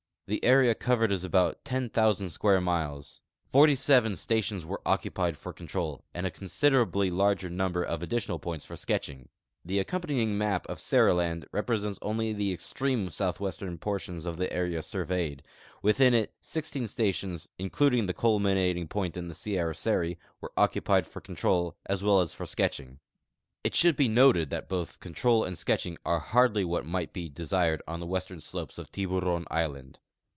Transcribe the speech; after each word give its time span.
The 0.27 0.45
area 0.45 0.73
covered 0.75 1.11
is 1.11 1.25
about 1.25 1.65
10,000 1.65 2.29
square 2.29 2.61
miles; 2.61 3.21
47 3.47 4.15
stations 4.15 4.65
were 4.65 4.79
occupied 4.85 5.35
for 5.35 5.51
control, 5.51 6.05
and 6.13 6.25
a 6.25 6.31
con 6.31 6.47
siderabl.y 6.47 7.09
larger 7.09 7.49
number 7.49 7.83
of 7.83 8.01
additional 8.01 8.39
jioints 8.39 8.65
for 8.65 8.77
sketching. 8.77 9.27
The 9.65 9.83
acconqianying 9.83 10.29
map 10.35 10.65
of 10.69 10.79
Seriland 10.79 11.47
represents 11.51 11.99
only 12.01 12.31
the 12.31 12.53
extreme 12.53 13.09
southwestern 13.09 13.77
portion 13.77 14.25
of 14.25 14.37
the 14.37 14.53
area 14.53 14.81
surveyed; 14.81 15.43
ivithin 15.83 16.13
it 16.13 16.33
16 16.39 16.87
stations 16.87 17.49
(including 17.59 18.05
the 18.05 18.13
culminating 18.13 18.87
point 18.87 19.17
in 19.17 19.33
Sierra 19.33 19.75
Seri) 19.75 20.17
Avere 20.41 20.49
occupied 20.55 21.05
for 21.07 21.19
control 21.19 21.75
as 21.87 22.01
Avell 22.01 22.23
as 22.23 22.33
for 22.33 22.45
sketching. 22.45 22.99
It 23.65 23.75
should 23.75 23.97
be 23.97 24.07
noted 24.07 24.49
that 24.51 24.69
both 24.69 25.01
control 25.01 25.43
and 25.43 25.57
sketching 25.57 25.97
are 26.05 26.19
hardly 26.19 26.63
Avhat 26.63 26.85
might 26.85 27.11
be 27.11 27.27
desired 27.27 27.81
on 27.85 27.99
the 27.99 28.07
Avestern 28.07 28.39
slojies 28.39 28.77
of 28.77 28.89
Tihuron 28.93 29.43
island. 29.51 29.99